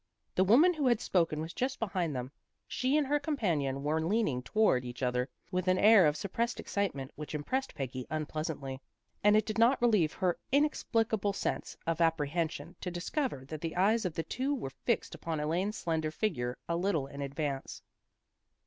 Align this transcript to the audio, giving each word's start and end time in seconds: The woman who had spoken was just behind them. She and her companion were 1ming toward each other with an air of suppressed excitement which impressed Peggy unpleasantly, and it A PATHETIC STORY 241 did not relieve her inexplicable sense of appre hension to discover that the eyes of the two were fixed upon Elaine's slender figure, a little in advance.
The 0.33 0.43
woman 0.43 0.73
who 0.73 0.87
had 0.87 0.99
spoken 0.99 1.41
was 1.41 1.53
just 1.53 1.77
behind 1.77 2.15
them. 2.15 2.31
She 2.67 2.97
and 2.97 3.05
her 3.05 3.19
companion 3.19 3.83
were 3.83 4.01
1ming 4.01 4.43
toward 4.43 4.83
each 4.83 5.03
other 5.03 5.29
with 5.51 5.67
an 5.67 5.77
air 5.77 6.07
of 6.07 6.17
suppressed 6.17 6.59
excitement 6.59 7.11
which 7.13 7.35
impressed 7.35 7.75
Peggy 7.75 8.07
unpleasantly, 8.09 8.81
and 9.23 9.35
it 9.37 9.47
A 9.47 9.53
PATHETIC 9.53 9.57
STORY 9.57 9.77
241 9.77 9.77
did 9.77 9.79
not 9.79 9.81
relieve 9.85 10.13
her 10.13 10.39
inexplicable 10.51 11.33
sense 11.33 11.77
of 11.85 11.99
appre 11.99 12.31
hension 12.31 12.73
to 12.81 12.89
discover 12.89 13.45
that 13.45 13.61
the 13.61 13.75
eyes 13.75 14.03
of 14.03 14.15
the 14.15 14.23
two 14.23 14.55
were 14.55 14.71
fixed 14.71 15.13
upon 15.13 15.39
Elaine's 15.39 15.77
slender 15.77 16.09
figure, 16.09 16.57
a 16.67 16.75
little 16.75 17.05
in 17.05 17.21
advance. 17.21 17.83